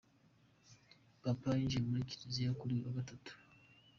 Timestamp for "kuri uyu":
2.59-2.85